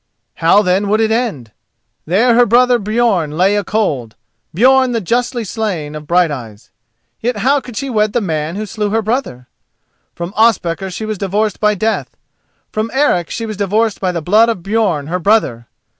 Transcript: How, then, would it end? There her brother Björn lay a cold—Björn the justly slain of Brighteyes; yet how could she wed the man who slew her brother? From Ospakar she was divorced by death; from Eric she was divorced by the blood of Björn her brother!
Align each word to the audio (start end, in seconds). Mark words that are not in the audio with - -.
How, 0.37 0.63
then, 0.63 0.89
would 0.89 0.99
it 0.99 1.11
end? 1.11 1.51
There 2.07 2.33
her 2.33 2.47
brother 2.47 2.79
Björn 2.79 3.37
lay 3.37 3.55
a 3.55 3.63
cold—Björn 3.63 4.93
the 4.93 4.99
justly 4.99 5.43
slain 5.43 5.93
of 5.93 6.07
Brighteyes; 6.07 6.71
yet 7.19 7.37
how 7.37 7.59
could 7.59 7.77
she 7.77 7.87
wed 7.87 8.13
the 8.13 8.19
man 8.19 8.55
who 8.55 8.65
slew 8.65 8.89
her 8.89 9.03
brother? 9.03 9.47
From 10.15 10.33
Ospakar 10.35 10.89
she 10.89 11.05
was 11.05 11.19
divorced 11.19 11.59
by 11.59 11.75
death; 11.75 12.17
from 12.71 12.89
Eric 12.95 13.29
she 13.29 13.45
was 13.45 13.57
divorced 13.57 14.01
by 14.01 14.11
the 14.11 14.23
blood 14.23 14.49
of 14.49 14.63
Björn 14.63 15.07
her 15.07 15.19
brother! 15.19 15.67